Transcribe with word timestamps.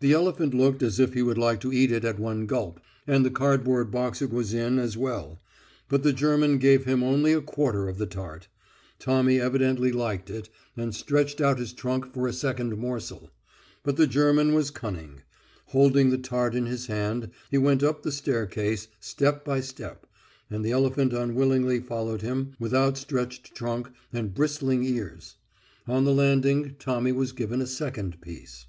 The 0.00 0.12
elephant 0.12 0.54
looked 0.54 0.82
as 0.82 0.98
if 0.98 1.12
he 1.14 1.22
would 1.22 1.38
like 1.38 1.60
to 1.60 1.72
eat 1.72 1.92
it 1.92 2.04
at 2.04 2.18
one 2.18 2.46
gulp, 2.46 2.80
and 3.06 3.24
the 3.24 3.30
cardboard 3.30 3.92
box 3.92 4.20
it 4.20 4.30
was 4.32 4.52
in 4.52 4.76
as 4.80 4.96
well, 4.96 5.40
but 5.88 6.02
the 6.02 6.12
German 6.12 6.58
gave 6.58 6.84
him 6.84 7.04
only 7.04 7.32
a 7.32 7.40
quarter 7.40 7.86
of 7.88 7.96
the 7.96 8.06
tart.... 8.06 8.48
Tommy 8.98 9.38
evidently 9.40 9.92
liked 9.92 10.30
it, 10.30 10.48
and 10.76 10.92
stretched 10.92 11.40
out 11.40 11.60
his 11.60 11.72
trunk 11.72 12.12
for 12.12 12.26
a 12.26 12.32
second 12.32 12.76
morsel. 12.76 13.30
But 13.84 13.96
the 13.96 14.08
German 14.08 14.52
was 14.52 14.72
cunning. 14.72 15.22
Holding 15.66 16.10
the 16.10 16.18
tart 16.18 16.56
in 16.56 16.66
his 16.66 16.86
hand 16.88 17.30
he 17.48 17.56
went 17.58 17.84
up 17.84 18.02
the 18.02 18.10
staircase, 18.10 18.88
step 18.98 19.44
by 19.44 19.60
step, 19.60 20.06
and 20.50 20.64
the 20.64 20.72
elephant 20.72 21.12
unwillingly 21.12 21.78
followed 21.78 22.22
him 22.22 22.54
with 22.58 22.74
outstretched 22.74 23.54
trunk 23.54 23.90
and 24.12 24.34
bristling 24.34 24.82
ears. 24.82 25.36
On 25.86 26.04
the 26.04 26.12
landing 26.12 26.74
Tommy 26.80 27.12
was 27.12 27.30
given 27.30 27.62
a 27.62 27.66
second 27.68 28.20
piece. 28.20 28.66